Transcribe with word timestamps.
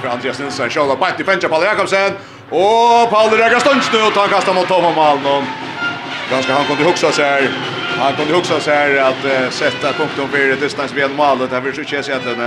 för 0.00 0.08
Andreas 0.08 0.38
Nilsson. 0.38 0.70
Kjøla 0.70 0.96
Bant 0.96 1.20
i 1.20 1.24
Fentja, 1.24 1.48
Palle 1.48 1.66
Jakobsen, 1.66 2.16
og 2.50 3.10
Palle 3.10 3.38
Rekar 3.38 3.58
Stundsnu, 3.58 4.02
och 4.06 4.14
tar 4.14 4.28
kastar 4.28 4.54
mot 4.54 4.68
Toma 4.68 4.90
Malm, 4.90 5.44
ganska 6.30 6.54
han 6.54 6.64
kunde 6.64 6.84
huxa 6.84 7.12
sig 7.12 7.24
här, 7.24 7.50
han 7.98 8.16
kunde 8.16 8.34
huxa 8.34 8.60
sig 8.60 8.74
här 8.74 8.96
att 8.96 9.24
uh, 9.24 9.50
sätta 9.50 9.92
punkten 9.92 10.28
för 10.28 10.56
distans 10.60 10.92
vid 10.92 11.10
målet, 11.10 11.52
här 11.52 11.60
vill 11.60 11.74
så 11.74 11.80
inte 11.80 12.02
se 12.02 12.12
att 12.12 12.24
den 12.24 12.40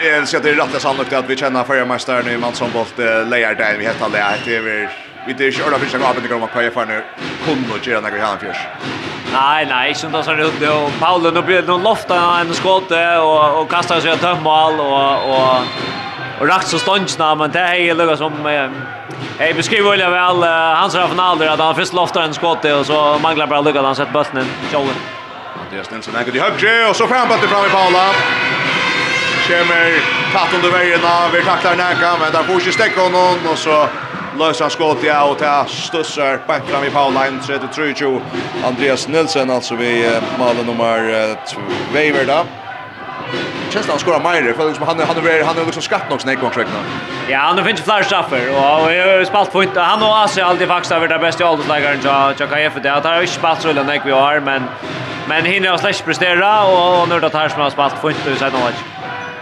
är 0.00 0.24
så 0.24 0.38
det 0.38 0.50
är 0.50 0.54
rätt 0.54 0.82
sannolikt 0.82 1.12
att 1.12 1.30
vi 1.30 1.36
känner 1.36 1.64
förra 1.64 1.84
mästaren 1.84 2.28
i 2.28 2.36
Mansson 2.36 2.70
Bolt 2.72 2.98
uh, 2.98 3.28
lejer 3.28 3.54
där 3.54 3.76
vi 3.78 3.84
heter 3.84 4.08
det 4.12 4.34
det 4.44 4.56
är 4.56 5.05
vi 5.26 5.32
det 5.32 5.46
är 5.46 5.50
kör 5.50 5.70
där 5.70 5.78
försöka 5.78 6.06
arbeta 6.06 6.34
om 6.34 6.40
vad 6.40 6.50
KF 6.50 6.76
nu 6.88 7.02
kunde 7.44 7.74
och 7.74 7.86
göra 7.86 8.00
några 8.00 8.26
här 8.26 8.36
fjärs. 8.36 8.56
Nej, 9.32 9.66
nej, 9.66 9.94
inte 9.94 10.12
då 10.12 10.22
så 10.22 10.32
det 10.32 10.42
ut 10.42 10.70
och 10.70 10.92
Paolo 11.00 11.30
nu 11.30 11.42
blir 11.42 11.62
någon 11.62 11.82
lofta 11.82 12.40
en 12.40 12.54
skott 12.54 12.90
och 13.22 13.60
och 13.60 13.70
kastar 13.70 14.00
sig 14.00 14.10
ett 14.10 14.42
mål 14.42 14.80
och 14.80 15.30
och 15.30 15.56
och 16.40 16.48
rakt 16.48 16.68
så 16.68 16.78
ståndsna 16.78 17.34
men 17.34 17.50
det 17.50 17.60
är 17.60 17.74
ju 17.74 18.16
som 18.16 18.46
Eh, 18.46 18.70
Hej, 19.38 19.54
beskriv 19.54 19.84
väl 19.84 19.98
väl 19.98 20.44
från 21.08 21.20
aldrig 21.20 21.50
att 21.50 21.58
han 21.58 21.74
först 21.74 21.92
loftar 21.92 22.22
en 22.22 22.34
skott 22.34 22.64
och 22.64 22.86
så 22.86 23.18
manglar 23.22 23.46
bara 23.46 23.60
lucka 23.60 23.82
han 23.82 23.96
sett 23.96 24.12
bollen 24.12 24.46
i 24.68 24.72
kjolen. 24.72 24.94
Mattias 25.58 25.90
Nilsson 25.90 26.16
äger 26.16 26.32
till 26.32 26.40
högre 26.40 26.88
och 26.90 26.96
så 26.96 27.06
fram 27.06 27.28
bollen 27.28 27.48
fram 27.48 27.66
i 27.66 27.68
Paula. 27.68 28.06
Kommer 29.48 30.00
tatt 30.32 30.54
under 30.54 30.70
vägen 30.70 31.00
av, 31.04 31.32
vi 31.32 31.42
tacklar 31.42 31.76
Näka, 31.76 32.16
men 32.20 32.32
där 32.32 32.42
får 32.42 32.60
ju 32.60 32.72
stäcka 32.72 33.00
honom 33.00 33.36
och 33.52 33.58
så 33.58 33.88
Lösa 34.38 34.70
skott 34.70 34.98
ja 35.02 35.24
och 35.24 35.38
ta 35.38 35.64
stussar 35.68 36.40
back 36.46 36.62
fram 36.68 36.84
i 36.84 36.90
foul 36.90 37.12
line 37.12 37.40
33 37.46 38.20
Andreas 38.66 39.08
Nilsson 39.08 39.50
alltså 39.50 39.74
vi 39.74 40.10
mål 40.38 40.56
nummer 40.66 41.36
2 41.46 41.60
Waverda. 41.92 42.44
Kjensla 43.70 43.92
han 43.92 43.98
skorar 44.00 44.20
Meyer, 44.20 44.52
för 44.52 44.68
liksom 44.68 44.86
han 44.86 44.98
han 44.98 45.26
är 45.26 45.44
han 45.44 45.58
är 45.58 45.64
liksom 45.64 45.82
skatt 45.82 46.10
nog 46.10 46.20
snäck 46.20 46.40
kontrakt. 46.40 46.70
Ja, 47.28 47.38
han 47.38 47.64
finns 47.64 47.80
fler 47.80 48.02
straffer 48.02 48.48
och 48.50 48.92
jag 48.92 49.18
har 49.18 49.24
spalt 49.24 49.52
på 49.52 49.62
inte. 49.62 49.80
Han 49.80 50.02
och 50.02 50.18
Asi 50.18 50.40
alltid 50.40 50.68
faktiskt 50.68 50.92
har 50.92 51.00
varit 51.00 51.10
det 51.10 51.18
bästa 51.18 51.50
ålderslägaren 51.50 52.02
så 52.02 52.08
jag 52.42 52.50
kan 52.50 52.62
ge 52.62 52.70
för 52.70 52.80
det. 52.80 52.90
Han 52.90 53.02
har 53.02 53.20
inte 53.20 53.32
spalt 53.32 53.62
så 53.62 53.72
länge 53.72 54.02
vi 54.04 54.10
har 54.10 54.40
men 54.40 54.62
men 55.28 55.44
hinner 55.44 55.68
har 55.68 55.78
släppt 55.78 56.04
prestera 56.04 56.64
och 56.64 57.08
nu 57.08 57.20
då 57.20 57.28
tar 57.28 57.48
som 57.48 57.60
har 57.60 57.70
spalt 57.70 58.00
på 58.00 58.10
inte 58.10 58.36
så 58.36 58.44
något. 58.44 58.74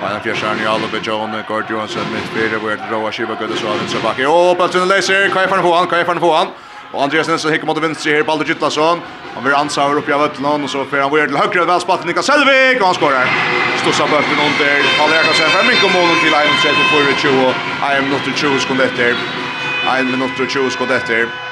Han 0.00 0.20
fjärsar 0.20 0.55
nu 0.55 0.67
alla 0.67 0.89
Bejon 0.92 1.31
Gord 1.48 1.64
Johansson 1.70 2.03
mitt 2.14 2.27
spelare 2.31 2.59
vart 2.59 2.91
Roa 2.91 3.12
Shiva 3.12 3.34
går 3.34 3.56
så 3.56 3.69
alltså 3.69 3.98
back. 4.03 4.17
Åh, 4.19 4.56
bollen 4.56 4.89
läser, 4.89 5.28
kan 5.28 5.42
jag 5.42 5.62
få 5.62 5.75
han, 5.75 5.87
kan 5.87 5.98
jag 5.98 6.20
få 6.20 6.34
han. 6.34 6.48
Och 6.92 7.03
Andreas 7.03 7.28
Nilsson 7.28 7.53
hickar 7.53 7.67
mot 7.67 7.78
vänster 7.78 8.15
här 8.15 8.22
Baldur 8.22 8.47
Gittlason. 8.47 9.00
Han 9.34 9.45
blir 9.45 9.55
ansvar 9.55 9.97
upp 9.98 10.09
i 10.09 10.12
Vettlund 10.12 10.65
och 10.65 10.70
så 10.70 10.84
får 10.84 10.97
han 10.97 11.11
vidare 11.11 11.28
till 11.28 11.37
höger 11.37 11.65
väl 11.67 11.81
spalt 11.81 12.05
Niklas 12.05 12.27
Selvik 12.27 12.81
och 12.81 12.87
han 12.87 12.95
skorar. 12.95 13.27
Stossa 13.83 14.05
bollen 14.06 14.39
under. 14.47 14.77
Karl 14.98 15.11
Jakobsen 15.17 15.50
för 15.50 15.65
mycket 15.72 15.91
mål 15.97 16.17
till 16.22 16.33
Lions 16.37 16.62
34 16.62 17.15
20. 17.22 17.55
I 17.89 17.98
am 17.98 18.11
not 18.11 18.22
the 18.25 18.33
choose 18.41 18.69
kon 18.69 18.77
det 18.77 18.97
där. 18.97 19.17
1 20.00 20.05
minut 20.05 20.41
och 20.41 20.50
20 20.50 20.70
skott 20.70 20.91
efter. 20.91 21.44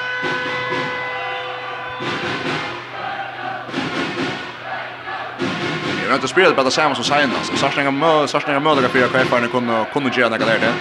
Jag 6.13 6.17
inte 6.17 6.29
spelat 6.29 6.57
bara 6.57 6.71
samma 6.71 6.95
som 6.95 7.05
Sainz. 7.05 7.53
Sarsninga 7.55 7.91
mö, 7.91 8.27
sarsninga 8.27 8.61
möjliga 8.61 8.89
för 8.89 9.05
att 9.05 9.29
kvar 9.29 9.41
kunde 9.53 9.85
kunde 9.93 10.21
göra 10.21 10.29
något 10.29 10.39
där 10.41 10.59
det. 10.65 10.73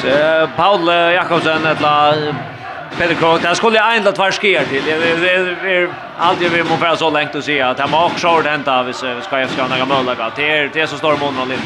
Så 0.00 0.48
Paul 0.56 0.86
Jakobsen 0.88 1.66
etla 1.66 2.14
Peter 2.98 3.14
Krog, 3.14 3.40
det 3.42 3.54
skulle 3.54 3.96
ändå 3.96 4.12
tvär 4.12 4.32
skier 4.32 4.64
till. 4.64 4.84
Det 4.84 4.92
är 4.92 5.88
alltid 6.18 6.52
vi 6.52 6.62
må 6.62 6.76
vara 6.76 6.96
så 6.96 7.10
längt 7.10 7.34
att 7.34 7.44
se 7.44 7.60
att 7.60 7.78
han 7.78 7.90
var 7.90 8.04
också 8.04 8.28
ordentligt 8.28 8.68
av 8.68 8.86
vi 8.86 8.92
ska 8.92 9.40
jag 9.40 9.50
ska 9.50 9.66
några 9.66 9.86
möjliga. 9.86 10.32
Det 10.36 10.58
är 10.58 10.70
det 10.72 10.80
är 10.80 10.86
så 10.86 10.96
stor 10.96 11.16
månaden 11.16 11.48
lite. 11.48 11.62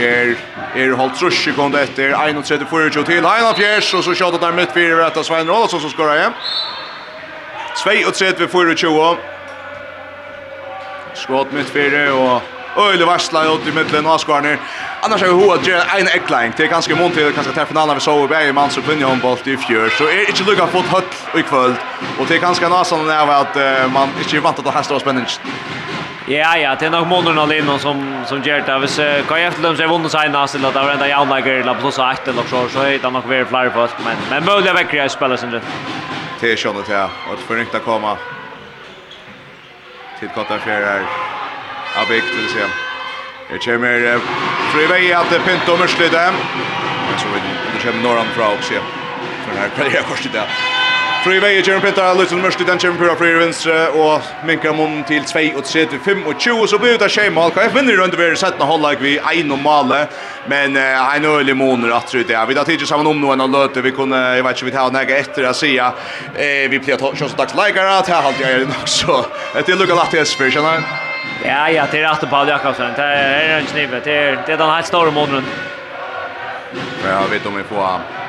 Er 0.00 0.36
er 0.74 0.96
halt 0.96 1.16
så 1.16 1.30
sekund 1.30 1.74
efter 1.74 2.12
1.34 2.12 3.04
till 3.04 3.24
Heina 3.24 3.54
Fjärs 3.54 3.94
och 3.94 4.04
så 4.04 4.14
skjuter 4.14 4.38
där 4.38 4.52
mitt 4.52 4.72
fyra 4.72 5.06
rätta 5.06 5.24
Svein 5.24 5.48
Rolfsson 5.48 5.80
som 5.80 5.90
skorar 5.90 6.16
igen. 6.16 6.32
2 7.84 7.90
och 8.08 8.14
3 8.14 9.31
skott 11.22 11.52
mitt 11.52 11.70
fyra 11.70 12.14
och 12.14 12.42
Öjle 12.76 13.04
varsla 13.04 13.44
ut 13.44 13.66
i 13.66 13.72
mittlen 13.72 14.06
och 14.06 14.20
skarner. 14.20 14.58
Annars 15.00 15.22
är 15.22 15.26
vi 15.26 15.32
hoa 15.32 15.58
ger 15.62 15.82
en 15.98 16.06
eckline. 16.06 16.52
Det 16.56 16.62
är 16.62 16.68
ganska 16.68 16.96
mont 16.96 17.14
till 17.14 17.32
kanske 17.32 17.52
träffa 17.52 17.66
finalen 17.66 17.94
vi 17.94 18.00
såg 18.00 18.28
bäj 18.28 18.52
man 18.52 18.70
så 18.70 18.82
kunde 18.82 19.04
hon 19.04 19.18
bolt 19.18 19.46
i 19.46 19.56
fjör. 19.56 19.88
Så 19.88 20.04
är 20.04 20.28
inte 20.28 20.44
lucka 20.44 20.66
fått 20.66 20.86
höll 20.86 21.02
i 21.40 21.42
kväll. 21.42 21.74
Och 22.18 22.26
det 22.28 22.34
är 22.34 22.40
ganska 22.40 22.68
näsan 22.68 23.06
när 23.06 23.26
vi 23.26 23.60
uh, 23.60 23.92
man 23.92 24.08
inte 24.18 24.40
vant 24.40 24.58
att 24.58 24.64
det 24.64 24.70
här 24.70 24.82
står 24.82 24.98
spännande. 24.98 25.30
Ja 26.26 26.56
ja, 26.56 26.76
det 26.80 26.86
är 26.86 26.90
nog 26.90 27.06
månaden 27.06 27.38
alene 27.38 27.78
som 27.78 28.24
som 28.26 28.42
ger 28.42 28.60
det. 28.66 28.78
Vis 28.78 28.96
kan 29.28 29.40
jag 29.40 29.46
efter 29.46 29.62
dem 29.62 29.76
så 29.76 29.86
vunnit 29.86 30.12
sig 30.12 30.28
nästa 30.28 30.58
till 30.58 30.66
att 30.66 30.74
det 30.74 30.80
var 30.80 30.90
enda 30.90 31.08
jag 31.08 31.48
eller 31.48 31.64
la 31.64 31.74
plus 31.74 31.98
8 31.98 32.16
eller 32.26 32.42
så 32.42 32.68
så 32.68 32.80
är 32.80 32.98
det 32.98 33.10
nog 33.10 33.28
väl 33.28 33.46
fler 33.46 33.70
fast 33.70 33.96
men 34.04 34.16
men 34.30 34.44
möjliga 34.44 34.72
veckor 34.72 34.94
jag 34.94 35.10
spelar 35.10 35.36
sen. 35.36 35.60
Det 36.40 36.52
är 36.52 36.66
ja. 36.66 36.70
att 36.70 36.86
det 36.86 37.42
får 37.46 37.54
förnyta 37.54 37.78
komma 37.78 38.16
till 40.22 40.30
Kottarfjärar 40.30 41.00
av 42.00 42.08
Bikt 42.08 42.26
vill 42.38 42.48
säga. 42.48 42.66
Det 43.50 43.58
kommer 43.58 44.20
Frivei 44.72 45.12
att 45.12 45.30
Pinto 45.46 45.76
det 45.76 46.32
Men 47.10 47.18
så 47.18 47.28
vill 47.28 47.42
det 47.74 47.82
kommer 47.82 48.02
norran 48.02 48.26
fra 48.34 48.46
också. 48.52 48.74
Så 49.44 49.60
här 49.60 49.68
kan 49.68 49.92
jag 49.94 50.04
förstå 50.04 50.28
det. 50.32 50.71
Fri 51.22 51.36
vei 51.38 51.52
i 51.54 51.62
Kjern 51.62 51.78
Pitta, 51.78 52.08
Lutzen 52.18 52.40
Mørsti, 52.42 52.64
den 52.66 52.80
kjemmer 52.82 52.98
pura 52.98 53.12
fri 53.14 53.28
venstre 53.38 53.76
og 53.94 54.24
minkar 54.42 54.72
mun 54.74 55.04
til 55.06 55.22
2 55.22 55.42
og 55.54 55.62
3 55.68 55.84
til 55.92 56.00
5 56.02 56.24
og 56.26 56.32
20, 56.34 56.62
så 56.72 56.78
blir 56.82 56.96
det 56.98 57.12
tjei 57.14 57.28
mal. 57.30 57.52
KF 57.54 57.76
vinner 57.76 58.00
rundt 58.00 58.16
ved 58.18 58.34
17 58.34 58.64
halvleg 58.66 59.04
vi 59.04 59.12
ein 59.30 59.52
og 59.54 59.60
male, 59.62 60.00
men 60.50 60.74
ein 60.74 61.28
øylig 61.30 61.54
måneder 61.54 61.94
at 61.94 62.10
det 62.10 62.34
er. 62.34 62.46
Vi 62.50 62.56
da 62.58 62.64
tidlig 62.66 62.88
sammen 62.90 63.06
om 63.06 63.20
noen 63.22 63.44
av 63.44 63.54
løte, 63.54 63.84
vi 63.86 63.92
kunne, 63.94 64.18
jeg 64.34 64.42
vet 64.42 64.58
ikke, 64.58 64.66
vi 64.66 64.74
tar 64.74 64.90
nega 64.96 65.18
etter 65.22 65.46
å 65.46 65.52
eh 65.54 66.66
vi 66.72 66.78
blir 66.78 66.98
å 66.98 67.12
kjønns 67.14 67.38
dags 67.38 67.54
leikere, 67.54 68.02
det 68.02 68.10
er 68.10 68.26
alltid 68.26 68.46
jeg 68.46 68.62
er 68.62 68.66
nok, 68.66 68.88
så. 68.88 69.24
Det 69.54 69.68
er 69.68 69.78
lukka 69.78 69.94
latt 69.94 70.10
til 70.10 70.22
Esfer, 70.22 70.50
kjenner 70.50 70.82
Ja, 71.44 71.68
ja, 71.68 71.86
det 71.86 72.00
er 72.00 72.08
rett 72.10 72.24
og 72.24 72.30
Paul 72.30 72.48
Jakobsen, 72.48 72.96
det 72.96 73.04
er 73.04 73.60
en 73.60 73.70
knivet, 73.70 74.04
det 74.04 74.50
er 74.50 74.58
den 74.58 74.74
helt 74.74 74.90
store 74.90 75.14
måneden. 75.14 75.46
Ja, 77.06 77.22
vet 77.30 77.46
om 77.46 77.54
vi 77.54 77.62
får 77.70 78.21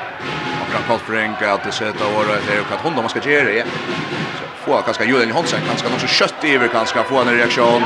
Brandt 0.74 0.88
Holtbrink 0.88 1.42
att 1.42 1.64
det 1.64 1.72
sätta 1.72 2.06
året 2.06 2.42
det 2.46 2.52
är 2.52 2.56
ju 2.56 2.60
att 2.60 2.80
hon 2.82 2.94
man 2.94 3.08
ska 3.08 3.30
göra 3.30 3.44
det. 3.44 3.64
Så 4.38 4.64
få 4.64 4.82
kanske 4.82 5.04
Julian 5.04 5.30
Hansen 5.30 5.60
kanske 5.66 5.88
någon 5.88 6.00
så 6.00 6.06
kött 6.06 6.44
över 6.44 6.68
kanske 6.68 7.02
få 7.02 7.18
en 7.20 7.36
reaktion. 7.36 7.84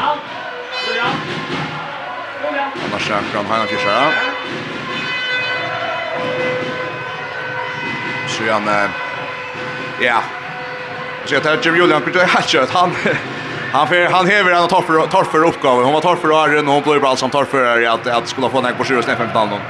Annars 2.91 3.09
kan 3.09 3.25
han 3.35 3.47
hänga 3.47 3.67
till. 3.67 3.79
Så 8.29 8.53
han 8.53 8.91
ja. 10.01 10.23
Så 11.25 11.35
jag 11.35 11.43
tar 11.43 11.59
Jim 11.63 11.77
Julian 11.77 12.01
kunde 12.01 12.27
ha 12.27 12.43
kört 12.43 12.71
han 12.71 12.93
Han 13.73 13.89
för 13.89 14.05
han 14.05 14.27
häver 14.27 14.51
en 14.51 14.69
torp 14.69 14.87
för 14.87 15.07
torfer 15.07 15.31
för 15.31 15.45
uppgåvan. 15.45 15.85
Hon 15.85 15.95
var 15.95 16.01
torp 16.01 16.21
för 16.21 16.45
Arren 16.45 16.69
och 16.69 16.75
hon 16.75 16.83
blir 16.83 17.01
bara 17.01 17.17
som 17.17 17.31
torfer 17.31 17.87
att 17.87 18.07
att 18.07 18.29
skulle 18.29 18.51
få 18.51 18.59
en 18.59 18.75
på 18.75 18.85
7 18.85 19.03
snäpp 19.03 19.19
15 19.19 19.49
någon. 19.49 19.61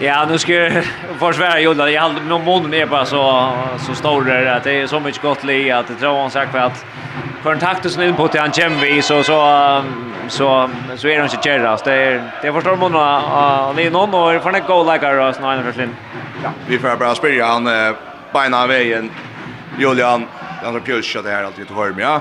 Ja, 0.00 0.26
nu 0.28 0.38
ska 0.38 0.52
jag 0.52 0.84
försvara 1.18 1.60
Jolla. 1.60 1.90
Jag 1.90 2.02
hade 2.02 2.20
någon 2.20 2.44
mån 2.44 2.74
är 2.74 2.86
bara 2.86 3.04
så 3.04 3.52
så 3.78 3.94
stor 3.94 4.24
där 4.24 4.46
att 4.46 4.64
det 4.64 4.72
är 4.72 4.86
så 4.86 5.00
mycket 5.00 5.22
gott 5.22 5.44
li 5.44 5.70
att 5.70 5.88
det 5.88 5.94
tror 5.94 6.20
han 6.20 6.30
sagt 6.30 6.52
för 6.52 6.58
att 6.58 6.84
kontakten 7.42 7.90
som 7.90 8.02
in 8.02 8.14
på 8.14 8.28
till 8.28 8.40
han 8.40 8.50
kommer 8.50 8.80
vi 8.80 9.02
så 9.02 9.22
så 9.22 9.82
så 10.28 10.70
så 10.96 11.08
är 11.08 11.18
det 11.18 11.24
inte 11.24 11.36
käras. 11.42 11.82
Det 11.82 11.92
är 11.92 12.30
det 12.42 12.52
förstår 12.52 12.76
man 12.76 12.94
och 12.94 13.76
ni 13.76 13.90
någon 13.90 14.14
och 14.14 14.42
för 14.42 14.52
en 14.52 14.62
goal 14.66 14.92
like 14.92 15.06
our 15.06 15.28
us 15.28 15.40
nine 15.40 15.64
förslin. 15.64 15.96
Ja, 16.42 16.50
vi 16.66 16.78
får 16.78 16.96
bara 16.96 17.14
spela 17.14 17.46
han 17.46 17.68
bena 18.32 18.66
vägen 18.66 19.10
Julian, 19.78 20.26
han 20.64 20.72
har 20.72 20.80
pjuskat 20.80 21.24
det 21.24 21.30
här 21.30 21.44
alltid 21.44 21.66
till 21.66 21.76
Hörmia. 21.76 22.20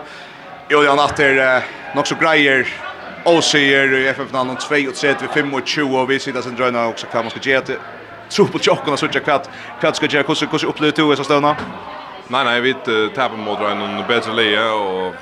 Julian 0.69 0.99
att 0.99 1.17
det 1.17 1.41
är 1.41 1.63
nog 1.95 2.07
så 2.07 2.15
grejer 2.15 2.67
och 3.27 3.43
ser 3.43 3.93
i 3.93 4.07
FF 4.07 4.33
någon 4.33 4.55
2 4.55 4.75
och 4.89 4.95
3 4.95 5.13
till 5.13 5.27
5 5.27 5.53
och 5.53 5.67
20 5.67 5.97
och 5.97 6.11
vi 6.11 6.19
sitter 6.19 6.41
sen 6.41 6.55
dröna 6.55 6.87
också 6.87 7.07
kan 7.07 7.23
man 7.23 7.31
ska 7.31 7.39
ge 7.49 7.61
till 7.61 7.75
tro 8.29 8.47
på 8.47 8.59
chocken 8.59 8.97
så 8.97 9.07
jag 9.11 9.23
kvart 9.23 9.47
kvart 9.79 9.95
ska 9.95 10.05
jag 10.05 10.23
hur 10.23 10.51
hur 10.51 10.69
upplever 10.69 11.09
du 11.09 11.15
så 11.15 11.23
stöna 11.23 11.55
Nej 12.27 12.45
nej 12.45 12.61
vi 12.61 12.73
tappar 13.15 13.37
mot 13.37 13.59
en 13.59 14.07
bättre 14.07 14.33
läge 14.33 14.69
och 14.69 15.13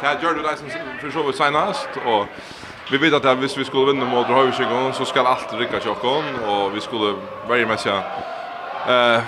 kan 0.00 0.16
gör 0.22 0.34
du 0.34 0.42
det 0.42 0.56
som 0.56 0.68
för 1.00 1.10
så 1.10 1.22
vid 1.22 1.34
senast 1.34 1.88
och 2.06 2.26
vi 2.90 2.98
vet 2.98 3.24
att 3.24 3.38
hvis 3.38 3.58
vi 3.58 3.64
skulle 3.64 3.92
vinna 3.92 4.04
mot 4.04 4.28
Röjvsjögon 4.28 4.92
så 4.92 5.04
ska 5.04 5.20
allt 5.20 5.52
rycka 5.52 5.80
chocken 5.80 6.24
och 6.48 6.76
vi 6.76 6.80
skulle 6.80 7.14
varje 7.48 7.66
match 7.66 7.86
eh 7.86 9.20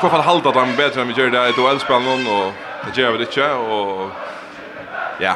kvar 0.00 0.10
fall 0.10 0.20
halda 0.20 0.50
dem 0.50 0.76
bättre 0.76 1.00
än 1.00 1.08
vi 1.08 1.14
gör 1.14 1.30
det 1.30 1.48
i 1.48 1.52
duellspelen 1.52 2.26
och 2.26 2.52
det 2.84 3.00
gör 3.00 3.12
vi 3.12 3.18
det 3.18 3.24
inte 3.24 3.52
och 3.52 4.10
ja 5.20 5.34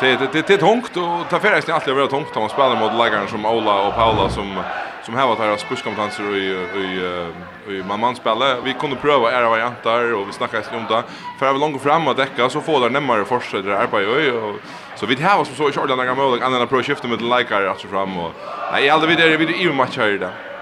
det 0.00 0.32
det 0.32 0.46
det 0.46 0.56
tungt 0.56 0.96
och 0.96 1.28
ta 1.30 1.40
färdigt 1.40 1.68
alltid 1.68 1.94
vara 1.94 2.06
tungt. 2.06 2.34
När 2.34 2.40
man 2.40 2.50
spelar 2.50 2.80
mot 2.80 2.94
läggaren 3.04 3.28
som 3.28 3.46
Ola 3.46 3.88
och 3.88 3.94
Paula 3.94 4.28
som 4.28 4.62
som 5.02 5.14
har 5.14 5.26
varit 5.26 5.38
här 5.38 5.56
spurskompetenser 5.56 6.36
i 6.36 6.46
i 6.82 7.26
i 7.68 7.82
man 7.82 8.00
man 8.00 8.16
spelar 8.16 8.60
vi 8.64 8.72
kunde 8.72 8.96
pröva 8.96 9.32
era 9.32 9.48
varianter 9.48 10.14
och 10.14 10.28
vi 10.28 10.32
snackar 10.32 10.58
ju 10.58 10.76
om 10.76 10.86
det. 10.88 11.02
För 11.38 11.46
över 11.46 11.58
långt 11.58 11.82
fram 11.82 12.08
att 12.08 12.16
täcka 12.16 12.48
så 12.48 12.60
får 12.60 12.80
det 12.80 12.88
närmare 12.88 13.24
fortsätta 13.24 13.68
där 13.68 13.86
på 13.86 14.00
ju 14.00 14.32
och 14.32 14.56
så 14.96 15.06
vi 15.06 15.22
har 15.22 15.44
som 15.44 15.54
så 15.54 15.68
i 15.68 15.84
ordan 15.84 15.98
några 15.98 16.14
mål 16.14 16.42
andra 16.42 16.66
pro 16.66 16.82
skiftet 16.82 17.10
med 17.10 17.22
likar 17.22 17.62
alltså 17.62 17.88
fram 17.88 18.18
och 18.18 18.32
nej 18.72 18.90
aldrig 18.90 19.16
vidare. 19.16 19.36
Vi 19.36 19.62
i 19.62 19.72
matcher 19.72 20.18
där 20.18 20.55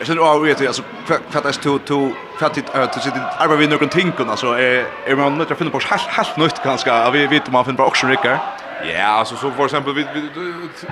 Jag 0.00 0.06
känner 0.06 0.22
av 0.22 0.42
vet 0.42 0.66
alltså 0.66 0.82
fattas 1.30 1.58
to 1.58 1.78
to 1.78 2.10
för 2.38 2.46
att 2.46 2.54
det 2.54 3.00
sitter 3.00 3.20
arbeta 3.38 3.56
vi 3.56 3.66
någon 3.66 3.88
tänken 3.88 4.30
alltså 4.30 4.46
är 4.46 4.86
är 5.06 5.16
man 5.16 5.38
nöjd 5.38 5.52
att 5.52 5.58
finna 5.58 5.70
på 5.70 5.78
helt 5.78 6.02
helt 6.02 6.36
nytt 6.36 6.62
ganska 6.62 7.10
vi 7.10 7.26
vet 7.26 7.52
man 7.52 7.64
finner 7.64 7.76
på 7.76 7.84
också 7.84 8.06
rycker. 8.06 8.38
Ja, 8.94 9.06
alltså 9.06 9.36
så 9.36 9.50
för 9.50 9.64
exempel 9.64 9.92
vi 9.94 10.06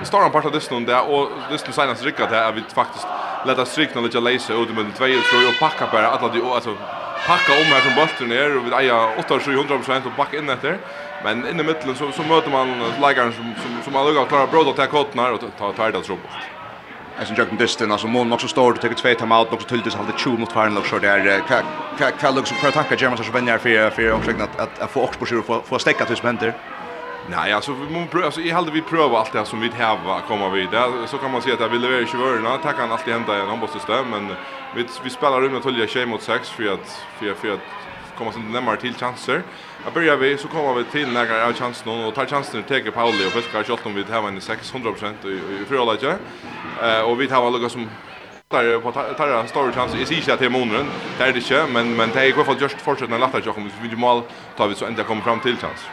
står 0.05 0.25
en 0.25 0.31
part 0.31 0.45
av 0.45 0.51
distan 0.51 0.85
där 0.85 1.09
och 1.13 1.29
distan 1.51 1.73
senast 1.73 2.03
rycker 2.03 2.27
det 2.29 2.37
är 2.37 2.51
vi 2.51 2.63
faktiskt 2.73 3.07
lätta 3.45 3.65
strikna 3.65 4.01
lite 4.01 4.19
läsa 4.19 4.53
ut 4.53 4.69
med 4.75 4.85
2 4.97 5.05
tror 5.05 5.41
jag 5.47 5.59
packa 5.59 5.87
bara 5.91 6.07
alla 6.07 6.27
de 6.33 6.41
alltså 6.41 6.73
packa 7.27 7.51
om 7.61 7.67
här 7.73 7.81
som 7.81 7.95
bulten 7.95 8.31
är 8.31 8.57
och 8.57 8.63
vi 8.65 8.91
8700 9.19 9.75
800 9.75 10.01
och 10.05 10.17
backa 10.17 10.37
in 10.37 10.49
efter. 10.49 10.77
Men 11.23 11.47
inne 11.49 11.63
i 11.63 11.65
mitten 11.65 11.95
så 11.95 12.11
så 12.11 12.23
möter 12.23 12.51
man 12.51 12.67
lägaren 13.01 13.33
som 13.33 13.53
som 13.61 13.71
som 13.83 13.95
har 13.95 14.05
lugat 14.05 14.27
klara 14.27 14.47
bröd 14.47 14.67
och 14.67 14.75
ta 14.75 14.85
kottnar 14.87 15.31
och 15.31 15.41
ta 15.59 15.73
ta 15.73 15.91
robot. 15.91 16.58
Alltså 17.19 17.33
jag 17.37 17.49
kunde 17.49 17.67
stanna 17.67 17.97
så 17.97 18.07
mån 18.07 18.33
också 18.33 18.47
står 18.47 18.71
och 18.71 18.81
tar 18.81 18.89
två 18.89 19.13
time 19.13 19.35
out 19.35 19.53
också 19.53 19.67
till 19.67 19.81
det 19.81 19.93
hade 19.93 20.17
20 20.17 20.37
mot 20.37 20.55
och 20.77 20.85
så 20.85 20.99
där 20.99 21.41
kan 21.47 22.11
kan 22.19 22.35
looks 22.35 22.51
för 22.51 22.67
attacka 22.67 22.95
Germans 22.95 23.25
så 23.25 23.31
vänner 23.31 23.57
för 23.57 23.89
för 23.89 24.11
också 24.11 24.31
att 24.31 24.79
att 24.79 24.91
få 24.91 25.03
också 25.03 25.41
på 25.41 25.61
få 25.65 25.79
stäcka 25.79 26.05
tills 26.05 26.23
vänner. 26.23 26.53
Nej, 27.29 27.53
alltså 27.53 27.73
vi 27.73 27.93
måste 27.93 28.11
pröva 28.11 28.25
alltså 28.25 28.41
i 28.41 28.49
halde 28.49 28.71
vi 28.71 28.81
pröva 28.81 29.17
allt 29.19 29.33
det 29.33 29.45
som 29.45 29.59
vi 29.59 29.69
häva 29.69 30.21
komma 30.27 30.49
vidare. 30.49 31.07
Så 31.07 31.17
kan 31.17 31.31
man 31.31 31.41
se 31.41 31.51
att 31.53 31.59
jag 31.59 31.69
vill 31.69 31.81
vara 31.81 32.05
20 32.05 32.23
örna. 32.23 32.57
Tack 32.57 32.77
kan 32.77 32.91
alltid 32.91 33.13
hända 33.13 33.37
i 33.37 33.41
en 33.41 33.49
ombossystem 33.49 34.09
men 34.09 34.27
vi 34.75 34.85
vi 35.03 35.09
spelar 35.09 35.41
rummet 35.41 35.63
tolja 35.63 35.87
tjej 35.87 36.05
mot 36.05 36.21
6 36.21 36.49
för 36.49 36.73
att 36.73 37.01
för 37.19 37.33
för 37.33 37.53
att 37.53 37.59
komma 38.17 38.31
så 38.31 38.39
närmare 38.39 38.77
till 38.77 38.95
chanser. 38.95 39.43
Jag 39.83 39.93
börjar 39.93 40.17
vi 40.17 40.37
så 40.37 40.47
kommer 40.47 40.73
vi 40.73 40.83
till 40.83 41.07
när 41.11 41.25
jag 41.25 41.45
har 41.45 41.53
chansen 41.53 41.91
och 41.91 42.15
tar 42.15 42.25
chansen 42.25 42.59
att 42.59 42.67
ta 42.67 42.91
Pauli 42.91 43.27
och 43.27 43.31
fiskar 43.31 43.63
shot 43.63 43.85
om 43.85 43.95
vi 43.95 44.03
tar 44.03 44.27
en 44.27 44.41
600 44.41 44.91
i, 45.25 45.27
i 45.27 45.65
förhållande. 45.67 46.17
Eh 46.83 47.01
och 47.01 47.21
vi 47.21 47.27
tar 47.27 47.51
väl 47.51 47.69
som 47.69 47.89
där 48.49 48.79
på 48.79 48.91
tar 48.91 49.27
en 49.27 49.47
stor 49.47 49.71
chans. 49.71 49.95
i 49.95 50.05
sig 50.05 50.21
till 50.21 50.33
att 50.33 50.39
det 50.39 50.45
är 50.45 50.49
månaden. 50.49 50.87
Det 51.17 51.23
är 51.23 51.33
det 51.33 51.41
inte, 51.41 51.67
men 51.73 51.95
men 51.95 52.09
det 52.13 52.19
är 52.19 52.25
i 52.25 52.33
alla 52.33 52.43
fall 52.43 52.61
just 52.61 52.81
fortsätta 52.81 53.13
att 53.13 53.19
lätta 53.19 53.41
jag 53.45 53.55
för 53.55 53.87
vi 53.89 53.95
mål 53.95 54.21
tar 54.57 54.67
vi 54.67 54.75
så 54.75 54.85
ända 54.85 55.03
kommer 55.03 55.21
fram 55.21 55.39
till 55.39 55.57
chans. 55.57 55.85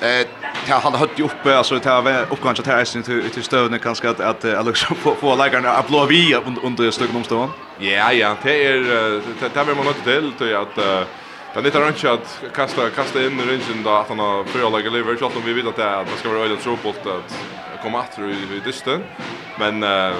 Eh 0.00 0.26
han 0.68 0.82
hade 0.82 0.98
hött 0.98 1.20
upp 1.20 1.46
alltså 1.46 1.74
det 1.74 1.90
här 1.90 2.22
uppgången 2.30 2.54
till 2.54 2.64
Tyson 2.64 3.02
till 3.02 3.30
till 3.30 3.42
stövnen 3.42 3.80
kanske 3.80 4.10
att 4.10 4.20
att 4.20 4.44
Alex 4.44 4.80
få 4.82 5.14
få 5.14 5.36
lägga 5.36 5.58
en 5.58 5.66
applåd 5.66 6.08
vi 6.08 6.34
under 6.62 6.90
stögnomstånd. 6.90 7.50
Ja 7.78 8.12
ja, 8.12 8.36
det 8.42 8.66
är 8.66 8.78
det 9.40 9.54
där 9.54 9.74
man 9.74 9.86
inte 9.86 10.02
till 10.02 10.32
till 10.32 10.56
att 10.56 10.78
Det 11.54 11.60
är 11.60 11.64
lite 11.64 11.80
rönt 11.80 12.04
att 12.04 12.42
kasta 12.54 12.90
kasta 12.90 13.22
in 13.26 13.40
rungen 13.40 13.82
då 13.84 13.90
att 13.90 14.08
han 14.08 14.18
har 14.18 14.44
fyra 14.44 14.68
lever 14.68 15.16
så 15.16 15.26
att 15.26 15.32
vi 15.46 15.52
vet 15.52 15.66
att 15.66 15.76
det 15.76 16.00
att 16.00 16.06
det 16.06 16.16
ska 16.16 16.28
vara 16.28 16.38
öjligt 16.38 16.60
tropult 16.60 17.06
att 17.06 17.38
komma 17.82 18.00
att 18.00 18.18
i 18.18 18.60
dysten. 18.64 19.00
Men 19.58 19.82
eh 19.82 20.14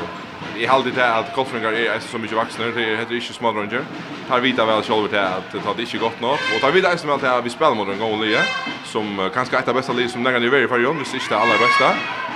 i 0.57 0.67
halde 0.67 0.91
det 0.91 1.15
att 1.15 1.35
Kolfringar 1.35 1.73
är 1.73 1.99
så 1.99 2.19
mycket 2.19 2.37
vuxna 2.37 2.65
det 2.65 2.97
heter 2.97 3.15
inte 3.15 3.33
small 3.33 3.55
ranger. 3.55 3.85
Tar 4.29 4.41
vita 4.41 4.65
väl 4.65 4.83
själva 4.83 5.09
det 5.09 5.29
att 5.29 5.53
det 5.53 5.61
hade 5.61 5.83
inte 5.83 5.99
gått 5.99 6.21
något 6.21 6.41
och 6.55 6.61
tar 6.61 6.71
vita 6.71 6.99
som 6.99 7.09
med 7.09 7.25
att 7.25 7.45
vi 7.45 7.51
spelar 7.51 7.75
mot 7.75 7.89
en 7.89 7.99
gång 7.99 8.21
lie 8.21 8.43
som 8.85 9.31
kanske 9.35 9.59
ett 9.59 9.69
av 9.69 9.75
bästa 9.75 9.93
lie 9.93 10.09
som 10.09 10.23
någon 10.23 10.45
i 10.45 10.49
varje 10.49 10.67
hvis 10.67 10.89
om 10.89 10.99
det 10.99 11.05
sista 11.05 11.39
allra 11.39 11.59
bästa. 11.59 11.89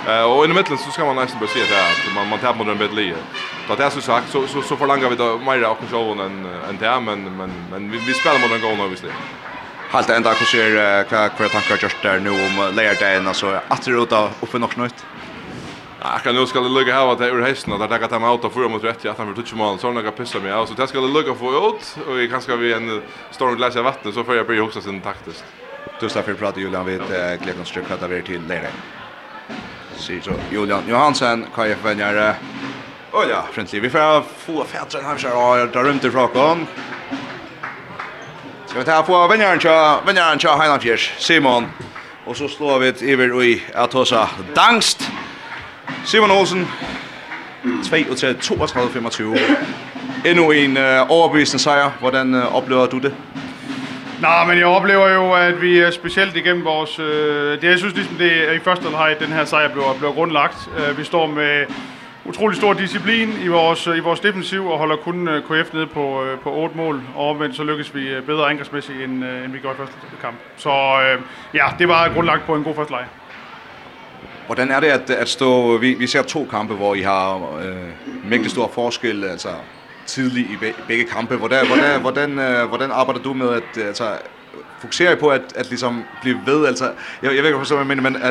Eh 0.07 0.23
och 0.31 0.45
i 0.45 0.47
mitten 0.47 0.77
så 0.77 0.91
ska 0.91 1.05
man 1.05 1.15
nästan 1.15 1.39
bara 1.39 1.49
se 1.49 1.59
det 1.59 1.81
att 1.91 2.15
man 2.15 2.29
man 2.29 2.39
tar 2.39 2.53
mot 2.53 2.67
en 2.67 2.77
bättre 2.77 2.95
lie. 2.95 3.15
Så 3.69 3.75
det 3.75 3.83
är 3.83 3.89
så 3.89 4.01
sagt 4.01 4.31
så 4.31 4.47
så 4.47 4.61
så 4.61 4.75
förlangar 4.75 5.09
vi 5.09 5.15
då 5.15 5.37
mer 5.37 5.61
av 5.61 5.77
showen 5.91 6.19
än 6.19 6.45
än 6.69 6.77
det 6.77 6.99
men 6.99 7.37
men 7.37 7.51
men 7.71 7.91
vi 7.91 7.97
vi 7.97 8.13
spelar 8.13 8.39
mot 8.39 8.51
en 8.51 8.61
gång 8.61 8.79
obviously. 8.85 9.09
Halt 9.89 10.09
ända 10.09 10.33
hur 10.33 10.45
ser 10.45 11.03
vad 11.11 11.31
vad 11.39 11.51
tankar 11.51 11.77
just 11.81 12.01
där 12.01 12.19
nu 12.19 12.29
om 12.29 12.75
lärdagen 12.75 13.27
alltså 13.27 13.59
att 13.67 13.85
det 13.85 13.91
uta 13.91 14.29
för 14.51 14.59
något 14.59 14.77
nytt. 14.77 15.05
Ja, 16.01 16.19
kan 16.23 16.35
nu 16.35 16.45
ska 16.45 16.59
det 16.59 16.69
lugga 16.69 16.93
här 16.93 17.11
att 17.11 17.19
det 17.19 17.27
är 17.27 17.41
hästen 17.41 17.73
och 17.73 17.79
där 17.79 17.97
kan 17.97 18.23
han 18.23 18.35
ut 18.35 18.43
och 18.45 18.53
för 18.53 18.69
mot 18.69 18.83
rätt 18.83 19.05
att 19.05 19.17
han 19.17 19.27
vill 19.27 19.35
toucha 19.35 19.55
mål 19.55 19.79
så 19.79 19.91
några 19.91 20.11
pissar 20.11 20.39
mig 20.39 20.67
så 20.67 20.73
det 20.73 20.87
ska 20.87 21.01
det 21.01 21.07
lugga 21.07 21.33
få 21.33 21.49
ut 21.69 21.97
och 22.07 22.19
vi 22.19 22.29
kanske 22.29 22.55
vi 22.55 22.73
en 22.73 23.01
storm 23.31 23.55
glas 23.55 23.75
av 23.75 23.83
vatten 23.83 24.13
så 24.13 24.23
får 24.23 24.35
jag 24.35 24.47
bli 24.47 24.59
också 24.59 24.81
sin 24.81 25.01
taktiskt. 25.01 25.43
Du 25.99 26.09
ska 26.09 26.23
för 26.23 26.33
prata 26.33 26.59
Julian 26.59 26.85
vid 26.85 27.01
Glenn 27.43 27.65
Ström 27.65 27.85
kvar 27.85 28.09
det 28.09 28.21
till 28.21 28.41
lärdagen. 28.47 28.71
Sier 29.95 30.21
så 30.21 30.31
Julian 30.51 30.83
Johansen, 30.87 31.45
KF-venjare, 31.55 32.35
Åja, 33.11 33.29
ja, 33.29 33.45
friendly. 33.51 33.79
Vi 33.79 33.89
får 33.89 34.21
få 34.21 34.63
fätren 34.63 35.05
här 35.05 35.17
så 35.17 35.27
här 35.27 35.67
drar 35.67 35.83
runt 35.83 36.05
i 36.05 36.11
frakan. 36.11 36.67
Ska 38.65 38.79
vi 38.79 38.85
ta 38.85 39.03
på 39.03 39.27
vinnaren 39.27 39.59
tja, 39.59 40.01
vinnaren 40.07 40.39
tja 40.39 40.55
Heilandfjärs, 40.55 41.13
Simon. 41.17 41.65
Och 42.25 42.37
så 42.37 42.47
slår 42.47 42.79
vi 42.79 42.87
ett 42.87 43.01
över 43.01 43.43
i 43.43 43.63
att 43.73 43.93
hosa 43.93 44.29
Dangst. 44.55 45.11
Simon 46.05 46.31
Olsen, 46.31 46.67
32-25. 47.63 49.39
Ännu 50.25 50.53
en 50.53 50.77
uh, 50.77 51.11
overbevisende 51.11 51.63
sejr. 51.63 51.91
Hvordan 51.99 52.35
uh, 52.35 52.55
oplever 52.55 52.87
du 52.87 52.99
det? 52.99 53.13
Nej, 54.21 54.45
men 54.47 54.57
jeg 54.57 54.67
oplever 54.67 55.09
jo, 55.09 55.33
at 55.33 55.61
vi 55.61 55.79
er 55.79 55.91
specielt 55.91 56.35
igennem 56.35 56.65
vores... 56.65 56.99
Øh, 56.99 57.61
det, 57.61 57.67
jeg 57.67 57.77
synes 57.77 57.95
ligesom, 57.95 58.15
det 58.15 58.49
er 58.49 58.51
i 58.51 58.59
første 58.59 58.83
halvleg, 58.83 59.15
den 59.19 59.27
her 59.27 59.45
sejr 59.45 59.67
blev, 59.67 59.83
blev 59.99 60.13
grundlagt. 60.13 60.69
Øh, 60.77 60.97
vi 60.97 61.03
står 61.03 61.27
med 61.27 61.65
utrolig 62.29 62.57
stor 62.57 62.73
disciplin 62.73 63.29
i 63.43 63.47
vores 63.47 63.87
i 63.87 63.99
vores 63.99 64.19
defensiv 64.19 64.67
og 64.67 64.77
holder 64.77 64.95
kun 64.95 65.29
KF 65.49 65.73
nede 65.73 65.87
på 65.87 66.25
på 66.43 66.51
8 66.53 66.77
mål 66.77 67.01
og 67.15 67.29
omvendt 67.29 67.55
så 67.55 67.63
lykkes 67.63 67.95
vi 67.95 68.21
bedre 68.25 68.49
angrebsmæssigt 68.49 69.01
end 69.01 69.23
end 69.23 69.51
vi 69.51 69.59
gjorde 69.59 69.75
i 69.75 69.77
første 69.77 69.95
kamp. 70.21 70.35
Så 70.57 70.71
ja, 71.53 71.65
det 71.79 71.87
var 71.87 72.13
grundlagt 72.13 72.45
på 72.45 72.55
en 72.55 72.63
god 72.63 72.75
første 72.75 72.93
leg. 72.93 73.05
Hvordan 74.45 74.71
er 74.71 74.79
det 74.79 74.87
at 74.87 75.09
at 75.09 75.29
stå 75.29 75.77
vi 75.77 75.93
vi 75.93 76.07
ser 76.07 76.21
to 76.21 76.47
kampe 76.51 76.73
hvor 76.73 76.95
I 76.95 77.01
har 77.01 77.35
øh, 77.35 78.29
mægtig 78.29 78.51
stor 78.51 78.71
forskel 78.73 79.23
altså 79.23 79.49
tidlig 80.05 80.43
i 80.43 80.57
begge 80.87 81.05
kampe. 81.05 81.35
Hvordan 81.35 81.67
hvordan 81.67 82.01
hvordan 82.01 82.29
hvordan 82.67 82.91
arbejder 82.91 83.21
du 83.21 83.33
med 83.33 83.49
at 83.49 83.85
altså 83.87 84.17
fokuserer 84.79 85.15
på 85.15 85.27
at 85.27 85.41
at 85.55 85.69
liksom 85.69 86.03
blive 86.21 86.39
ved 86.45 86.67
altså 86.67 86.85
jeg 87.21 87.35
jeg 87.35 87.43
ved 87.43 87.45
ikke 87.45 87.59
forstå 87.59 87.75
hvad 87.75 87.85
jeg 87.85 87.97
mener 87.97 88.09
men 88.09 88.21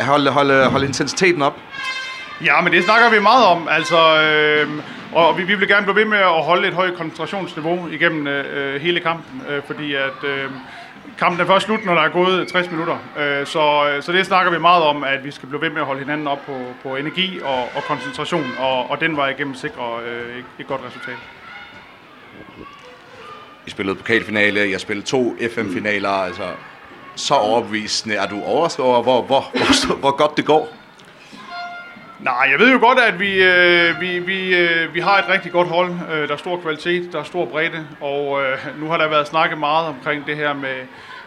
holde 0.00 0.30
holde 0.30 0.64
holde 0.64 0.86
intensiteten 0.86 1.42
op. 1.42 1.58
Ja, 2.44 2.60
men 2.60 2.72
det 2.72 2.84
snakker 2.84 3.10
vi 3.10 3.18
meget 3.20 3.46
om. 3.46 3.68
Altså, 3.70 4.22
øh, 4.22 4.68
og 5.12 5.38
vi, 5.38 5.42
vi 5.42 5.54
vil 5.54 5.68
gerne 5.68 5.86
blive 5.86 5.96
ved 5.96 6.04
med 6.04 6.18
at 6.18 6.44
holde 6.44 6.68
et 6.68 6.74
højt 6.74 6.94
koncentrationsniveau 6.94 7.88
igennem 7.88 8.26
øh, 8.26 8.80
hele 8.80 9.00
kampen, 9.00 9.42
øh, 9.48 9.62
fordi 9.66 9.94
at 9.94 10.24
øh, 10.24 10.50
kampen 11.18 11.40
er 11.40 11.46
først 11.46 11.66
slut, 11.66 11.84
når 11.84 11.94
der 11.94 12.02
er 12.02 12.08
gået 12.08 12.48
60 12.48 12.70
minutter. 12.70 12.96
Øh, 13.18 13.46
så, 13.46 13.92
så 14.00 14.12
det 14.12 14.26
snakker 14.26 14.52
vi 14.52 14.58
meget 14.58 14.82
om, 14.82 15.04
at 15.04 15.24
vi 15.24 15.30
skal 15.30 15.48
blive 15.48 15.60
ved 15.60 15.70
med 15.70 15.80
at 15.80 15.86
holde 15.86 16.00
hinanden 16.00 16.26
op 16.26 16.46
på, 16.46 16.56
på 16.82 16.96
energi 16.96 17.40
og, 17.44 17.62
og 17.76 17.82
koncentration, 17.88 18.52
og, 18.58 18.90
og 18.90 19.00
den 19.00 19.16
vej 19.16 19.28
igennem 19.28 19.54
sikre 19.54 19.98
øh, 20.06 20.38
et, 20.38 20.44
et 20.58 20.66
godt 20.66 20.80
resultat. 20.86 21.16
I 23.66 23.70
spillede 23.70 23.96
pokalfinale, 23.96 24.70
jeg 24.70 24.80
spillede 24.80 25.06
to 25.06 25.36
FM-finaler, 25.54 26.08
altså 26.08 26.42
så 27.14 27.34
overbevisende. 27.34 28.14
Er 28.14 28.26
du 28.26 28.42
overrasket 28.44 28.84
over, 28.84 29.02
hvor, 29.02 29.22
hvor, 29.22 29.50
hvor, 29.52 29.94
hvor 29.94 30.16
godt 30.16 30.36
det 30.36 30.44
går? 30.44 30.81
Nej, 32.22 32.48
jeg 32.50 32.58
ved 32.58 32.72
jo 32.72 32.78
godt, 32.78 32.98
at 32.98 33.20
vi, 33.20 33.42
øh, 33.42 34.00
vi, 34.00 34.18
vi, 34.18 34.56
øh, 34.56 34.94
vi 34.94 35.00
har 35.00 35.18
et 35.18 35.28
rigtig 35.28 35.52
godt 35.52 35.68
hold. 35.68 35.90
Øh, 36.12 36.28
der 36.28 36.34
er 36.34 36.38
stor 36.38 36.60
kvalitet, 36.60 37.12
der 37.12 37.18
er 37.18 37.24
stor 37.24 37.44
bredde, 37.44 37.86
og 38.00 38.42
øh, 38.42 38.80
nu 38.80 38.86
har 38.86 38.96
der 38.96 39.08
været 39.08 39.26
snakket 39.28 39.58
meget 39.58 39.88
omkring 39.88 40.26
det 40.26 40.36
her 40.36 40.52
med 40.52 40.74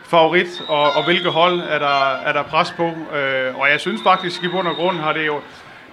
favorit, 0.03 0.61
og, 0.67 0.93
og 0.93 1.05
hvilke 1.05 1.29
hold 1.29 1.59
er 1.59 1.79
der, 1.79 2.15
er 2.15 2.33
der 2.33 2.43
pres 2.43 2.71
på. 2.77 2.87
Øh, 2.87 3.59
og 3.59 3.69
jeg 3.71 3.79
synes 3.79 4.01
faktisk, 4.03 4.43
i 4.43 4.47
bund 4.47 4.67
og 4.67 4.75
grund 4.75 4.97
har 4.97 5.13
det 5.13 5.25
jo, 5.25 5.39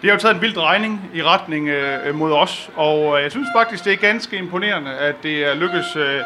det 0.02 0.10
har 0.10 0.16
jo 0.16 0.20
taget 0.20 0.34
en 0.34 0.42
vild 0.42 0.58
regning 0.58 1.10
i 1.14 1.22
retning 1.22 1.68
øh, 1.68 2.14
mod 2.14 2.32
os, 2.32 2.70
og 2.76 3.22
jeg 3.22 3.30
synes 3.30 3.48
faktisk, 3.56 3.84
det 3.84 3.92
er 3.92 3.96
ganske 3.96 4.36
imponerende, 4.36 4.90
at 4.90 5.22
det 5.22 5.50
er 5.50 5.54
lykkes 5.54 5.96
øh, 5.96 6.20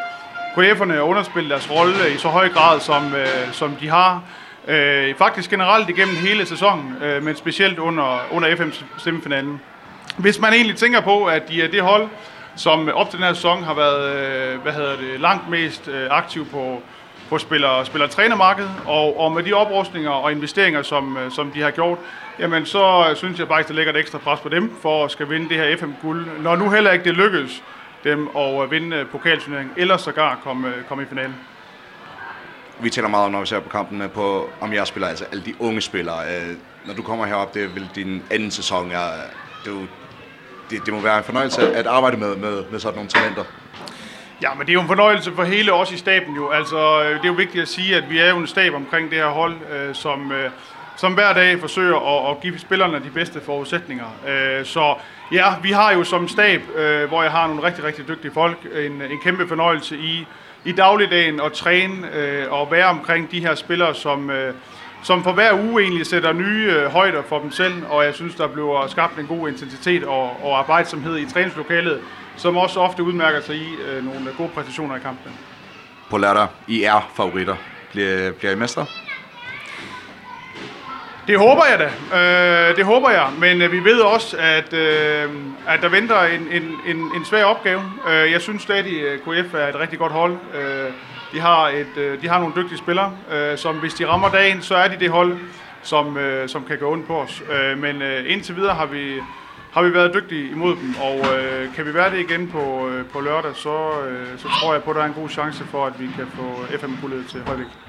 KF'erne 0.56 0.92
at 0.92 1.00
underspille 1.00 1.50
deres 1.50 1.70
rolle 1.70 2.14
i 2.14 2.18
så 2.18 2.28
høj 2.28 2.48
grad, 2.48 2.80
som, 2.80 3.14
øh, 3.14 3.52
som 3.52 3.76
de 3.80 3.88
har. 3.88 4.22
Øh, 4.68 5.14
faktisk 5.14 5.50
generelt 5.50 5.88
igennem 5.88 6.16
hele 6.16 6.46
sæsonen, 6.46 6.96
øh, 7.02 7.22
men 7.22 7.36
specielt 7.36 7.78
under, 7.78 8.26
under 8.30 8.56
FM 8.56 8.70
semifinalen. 8.98 9.60
Hvis 10.16 10.40
man 10.40 10.52
egentlig 10.52 10.76
tænker 10.76 11.00
på, 11.00 11.24
at 11.24 11.48
de 11.48 11.62
er 11.62 11.68
det 11.68 11.82
hold, 11.82 12.08
som 12.56 12.88
op 12.88 13.10
til 13.10 13.18
den 13.18 13.26
her 13.26 13.32
sæson 13.34 13.62
har 13.62 13.74
været 13.74 14.16
øh, 14.16 14.60
hvad 14.60 14.72
hedder 14.72 14.96
det, 14.96 15.20
langt 15.20 15.48
mest 15.50 15.88
øh, 15.88 16.06
aktiv 16.10 16.46
på, 16.46 16.82
på 17.28 17.38
spiller, 17.38 17.84
spiller 17.84 18.06
trænermarkedet, 18.06 18.70
og, 18.86 19.20
og 19.20 19.32
med 19.32 19.42
de 19.42 19.52
oprustninger 19.52 20.10
og 20.10 20.32
investeringer, 20.32 20.82
som, 20.82 21.16
øh, 21.16 21.30
som 21.30 21.50
de 21.50 21.62
har 21.62 21.70
gjort, 21.70 21.98
jamen 22.38 22.66
så 22.66 23.12
synes 23.14 23.38
jeg 23.38 23.48
faktisk, 23.48 23.68
der 23.68 23.74
ligger 23.74 23.92
et 23.92 23.98
ekstra 23.98 24.18
pres 24.18 24.40
på 24.40 24.48
dem 24.48 24.72
for 24.82 25.04
at 25.04 25.10
skal 25.10 25.30
vinde 25.30 25.48
det 25.48 25.56
her 25.56 25.76
FM-guld. 25.76 26.26
Når 26.42 26.56
nu 26.56 26.70
heller 26.70 26.92
ikke 26.92 27.04
det 27.04 27.14
lykkes 27.14 27.62
dem 28.04 28.28
at 28.36 28.70
vinde 28.70 29.04
pokalturneringen, 29.12 29.74
eller 29.76 29.96
sågar 29.96 30.38
komme, 30.44 30.72
komme 30.88 31.02
i 31.04 31.06
finalen 31.06 31.34
vi 32.80 32.90
taler 32.90 33.08
meget 33.08 33.24
om, 33.24 33.32
når 33.32 33.40
vi 33.40 33.46
ser 33.46 33.60
på 33.60 33.68
kampen, 33.68 34.02
på, 34.14 34.50
om 34.60 34.72
jeg 34.72 34.86
spiller, 34.86 35.08
altså 35.08 35.24
alle 35.32 35.44
de 35.44 35.54
unge 35.58 35.80
spillere. 35.80 36.18
Øh, 36.18 36.56
når 36.86 36.94
du 36.94 37.02
kommer 37.02 37.26
herop, 37.26 37.54
det 37.54 37.64
er 37.64 37.68
vel 37.68 37.88
din 37.94 38.22
anden 38.30 38.50
sæson. 38.50 38.90
Er, 38.90 39.10
det, 39.64 39.88
det, 40.70 40.86
det 40.86 40.94
må 40.94 41.00
være 41.00 41.18
en 41.18 41.24
fornøjelse 41.24 41.76
at 41.76 41.86
arbejde 41.86 42.16
med, 42.16 42.36
med, 42.36 42.64
med 42.70 42.80
sådan 42.80 42.94
nogle 42.94 43.10
talenter. 43.10 43.44
Ja, 44.42 44.54
men 44.54 44.66
det 44.66 44.68
er 44.68 44.74
jo 44.74 44.80
en 44.80 44.86
fornøjelse 44.86 45.32
for 45.32 45.44
hele 45.44 45.72
os 45.72 45.92
i 45.92 45.96
staben 45.96 46.34
jo. 46.34 46.50
Altså, 46.50 47.00
det 47.00 47.20
er 47.22 47.26
jo 47.26 47.32
vigtigt 47.32 47.62
at 47.62 47.68
sige, 47.68 47.96
at 47.96 48.10
vi 48.10 48.18
er 48.18 48.30
jo 48.30 48.36
en 48.36 48.46
stab 48.46 48.74
omkring 48.74 49.10
det 49.10 49.18
her 49.18 49.28
hold, 49.28 49.54
øh, 49.72 49.94
som, 49.94 50.32
øh, 50.32 50.50
som 50.96 51.14
hver 51.14 51.32
dag 51.32 51.60
forsøger 51.60 51.96
at, 51.96 52.30
at 52.30 52.40
give 52.42 52.58
spillerne 52.58 52.96
de 53.04 53.10
bedste 53.10 53.40
forudsætninger. 53.40 54.06
Øh, 54.28 54.64
så 54.64 54.94
ja, 55.32 55.54
vi 55.62 55.70
har 55.72 55.92
jo 55.92 56.04
som 56.04 56.28
stab, 56.28 56.62
øh, 56.76 57.08
hvor 57.08 57.22
jeg 57.22 57.32
har 57.32 57.46
nogle 57.46 57.62
rigtig, 57.62 57.84
rigtig 57.84 58.08
dygtige 58.08 58.32
folk, 58.32 58.58
en, 58.74 59.02
en 59.02 59.20
kæmpe 59.22 59.48
fornøjelse 59.48 59.96
i 59.96 60.26
i 60.66 60.72
dagligdagen 60.72 61.40
og 61.40 61.52
træne 61.52 62.16
øh, 62.16 62.52
og 62.52 62.70
være 62.70 62.86
omkring 62.86 63.30
de 63.30 63.40
her 63.40 63.54
spillere, 63.54 63.94
som, 63.94 64.30
øh, 64.30 64.54
som 65.02 65.22
for 65.22 65.32
hver 65.32 65.52
uge 65.54 65.82
egentlig 65.82 66.06
sætter 66.06 66.32
nye 66.32 66.72
øh, 66.72 66.86
højder 66.86 67.22
for 67.28 67.38
dem 67.38 67.50
selv, 67.50 67.74
og 67.88 68.04
jeg 68.04 68.14
synes, 68.14 68.34
der 68.34 68.46
bliver 68.46 68.86
skabt 68.86 69.18
en 69.18 69.26
god 69.26 69.48
intensitet 69.48 70.04
og, 70.04 70.44
og 70.44 70.58
arbejdsomhed 70.58 71.18
i 71.18 71.30
træningslokalet, 71.30 72.00
som 72.36 72.56
også 72.56 72.80
ofte 72.80 73.02
udmærker 73.02 73.40
sig 73.40 73.56
i 73.56 73.68
øh, 73.88 74.04
nogle 74.04 74.20
gode 74.38 74.48
præstationer 74.48 74.96
i 74.96 75.00
kampen. 75.00 75.32
På 76.10 76.18
lørdag, 76.18 76.46
I 76.68 76.82
er 76.82 77.12
favoritter. 77.16 77.56
Bliver, 77.92 78.32
bliver 78.32 78.52
I 78.52 78.56
mestre? 78.56 78.86
Det 81.26 81.38
håber 81.38 81.62
jeg 81.70 81.78
da. 81.78 81.90
Øh, 82.18 82.76
det 82.76 82.84
håber 82.84 83.10
jeg, 83.10 83.28
men 83.38 83.62
øh, 83.62 83.72
vi 83.72 83.84
ved 83.84 84.00
også 84.00 84.36
at 84.40 84.72
øh, 84.72 85.30
at 85.68 85.82
der 85.82 85.88
venter 85.88 86.22
en 86.22 86.40
en 86.52 86.62
en 86.86 86.96
en 87.16 87.24
svær 87.24 87.44
opgave. 87.44 87.82
Øh, 88.08 88.32
jeg 88.32 88.40
synes 88.40 88.62
stadig 88.62 89.02
KF 89.20 89.54
er 89.54 89.68
et 89.68 89.78
rigtig 89.80 89.98
godt 89.98 90.12
hold. 90.12 90.36
Øh, 90.54 90.90
de 91.32 91.40
har 91.40 91.68
et 91.68 91.96
øh, 91.96 92.22
de 92.22 92.28
har 92.28 92.38
nogle 92.38 92.54
dygtige 92.56 92.78
spillere, 92.78 93.12
øh, 93.32 93.58
som 93.58 93.76
hvis 93.76 93.94
de 93.94 94.06
rammer 94.06 94.28
dagen, 94.28 94.62
så 94.62 94.74
er 94.74 94.88
de 94.88 94.96
det 95.00 95.10
hold 95.10 95.36
som 95.82 96.16
øh, 96.16 96.48
som 96.48 96.64
kan 96.64 96.78
gå 96.78 96.92
ondt 96.92 97.06
på 97.06 97.16
os. 97.20 97.42
Øh, 97.52 97.78
men 97.78 98.02
øh, 98.02 98.32
indtil 98.32 98.56
videre 98.56 98.74
har 98.74 98.86
vi 98.86 99.14
har 99.72 99.82
vi 99.82 99.94
været 99.94 100.14
dygtige 100.14 100.50
imod 100.50 100.76
dem, 100.76 100.94
og 101.02 101.36
øh, 101.36 101.74
kan 101.74 101.86
vi 101.86 101.94
være 101.94 102.10
det 102.10 102.30
igen 102.30 102.48
på 102.48 102.88
øh, 102.88 103.06
på 103.06 103.20
lørdag, 103.20 103.50
så 103.54 103.90
øh, 104.08 104.38
så 104.38 104.48
tror 104.48 104.72
jeg 104.72 104.82
på 104.82 104.90
at 104.90 104.96
der 104.96 105.02
er 105.02 105.06
en 105.06 105.14
god 105.14 105.28
chance 105.28 105.64
for 105.64 105.86
at 105.86 105.92
vi 105.98 106.06
kan 106.16 106.26
få 106.34 106.76
FM-guldet 106.78 107.26
til 107.26 107.42
Højvik 107.46 107.85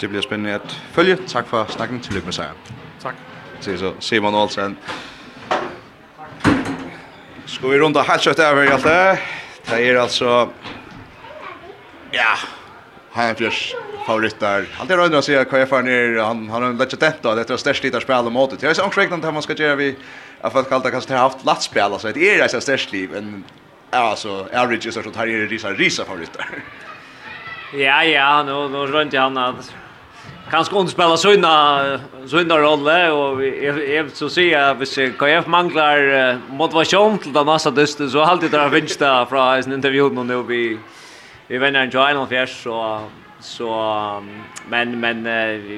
det 0.00 0.08
bliver 0.08 0.22
spændende 0.22 0.52
at 0.52 0.82
følge. 0.92 1.16
Tak 1.26 1.46
for 1.46 1.66
snakken. 1.68 2.00
Tillykke 2.00 2.26
med 2.26 2.32
sejren. 2.32 2.56
Tak. 3.02 3.14
Se 3.60 3.78
så 3.78 3.92
Simon 4.00 4.34
Olsen. 4.34 4.78
Skal 7.46 7.70
vi 7.70 7.80
runde 7.80 8.02
helt 8.02 8.22
kjøtt 8.22 8.38
over 8.38 8.62
i 8.62 8.66
alt 8.66 8.84
det? 8.84 9.18
Det 9.70 9.90
er 9.90 10.00
altså... 10.02 10.48
Ja, 12.12 12.34
Heidenfjørs 13.14 13.74
favoritter. 14.06 14.66
Allt 14.80 14.90
är 14.90 14.96
rönt 14.96 15.14
att 15.14 15.24
säga 15.24 15.44
KF 15.44 15.70
ner 15.70 16.18
han 16.18 16.48
han 16.48 16.62
har 16.62 16.72
lätt 16.72 17.02
att 17.02 17.22
då 17.22 17.34
det 17.34 17.50
litt 17.50 17.60
störst 17.60 17.78
spil 18.02 18.14
og 18.14 18.32
måte. 18.32 18.56
det. 18.56 18.62
Jag 18.62 18.78
är 18.78 18.86
också 18.86 19.00
at 19.00 19.34
man 19.34 19.42
ska 19.42 19.52
göra 19.52 19.74
vi 19.76 19.96
jag 20.42 20.52
fått 20.52 20.68
kallt 20.68 20.90
kanske 20.90 21.12
har 21.12 21.20
haft 21.20 21.44
latt 21.44 21.62
spel 21.62 21.98
så 21.98 22.12
det 22.12 22.34
är 22.34 22.48
det 22.48 22.60
störst 22.60 22.92
liv 22.92 23.16
en 23.16 23.44
alltså 23.90 24.48
average 24.52 24.92
så 24.92 25.00
att 25.00 25.16
här 25.16 25.26
är 25.26 25.38
det 25.38 25.46
risa 25.46 25.70
risa 25.70 26.04
favoriter. 26.04 26.46
Ja 27.72 28.04
ja, 28.04 28.42
nu 28.42 28.68
nu 28.68 28.86
runt 28.86 29.12
jag 29.12 29.24
annars 29.24 29.70
kan 30.50 30.64
ska 30.64 30.80
inte 30.80 30.92
spela 30.92 31.16
såna 31.16 32.00
såna 32.26 32.58
roller 32.58 33.12
och 33.12 33.44
jag 33.44 34.10
så 34.12 34.28
ser 34.28 34.52
jag 34.52 34.74
hvis 34.74 34.98
KF 35.18 35.46
manglar 35.46 36.38
motivation 36.48 37.18
till 37.18 37.32
den 37.32 37.46
nästa 37.46 37.70
dysten 37.70 38.10
så 38.10 38.22
alltid 38.22 38.50
där 38.50 38.68
vinsta 38.68 39.26
från 39.26 39.54
en 39.54 39.72
intervju 39.72 40.10
nu 40.10 40.24
nu 40.24 40.42
vi 40.42 40.78
vi 41.48 41.58
vinner 41.58 41.80
en 41.80 41.90
journal 41.90 42.26
fjärs 42.26 42.62
så 42.62 43.00
så 43.40 44.22
men 44.68 45.00
men 45.00 45.24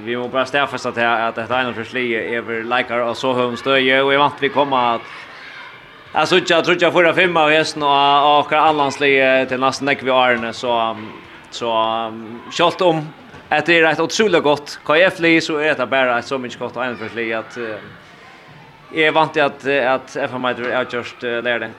vi 0.05 0.17
måste 0.17 0.33
bara 0.33 0.47
stäffa 0.47 0.79
så 0.79 0.88
att 0.88 0.99
att 0.99 1.35
det 1.35 1.55
är 1.55 1.64
en 1.64 1.75
förslig 1.75 2.14
över 2.14 2.62
likar 2.62 2.99
och 2.99 3.17
så 3.17 3.33
hur 3.33 3.57
stöje 3.57 4.02
och 4.02 4.14
jag 4.14 4.19
vant 4.19 4.35
vi 4.41 4.49
kommer 4.49 4.95
att 4.95 5.02
Alltså 6.14 6.38
jag 6.47 6.64
tror 6.64 6.76
jag 6.81 6.93
förra 6.93 7.14
femma 7.14 7.45
och 7.45 7.50
hästen 7.50 7.83
och 7.83 8.38
och 8.38 8.52
allandslige 8.52 9.47
till 9.49 9.61
nästa 9.61 9.85
näck 9.85 10.02
vi 10.02 10.11
är 10.11 10.52
så 10.52 10.97
så 11.50 11.73
kjalt 12.50 12.81
om 12.81 13.07
att 13.59 13.66
det 13.66 13.78
är 13.78 13.82
rätt 13.82 14.00
otroligt 14.00 14.42
gott. 14.42 14.78
KF 14.85 15.21
jag 15.21 15.42
så 15.42 15.56
är 15.56 15.75
det 15.75 15.87
bara 15.87 16.23
så 16.23 16.38
mycket 16.38 16.59
gott 16.59 16.76
och 16.76 16.85
en 16.85 16.97
för 16.97 17.06
att 17.32 17.59
är 18.94 19.12
vant 19.12 19.37
att 19.37 19.66
att 19.66 20.16
FMI 20.16 20.49
är 20.49 20.94
just 20.94 21.23
lärde. 21.23 21.71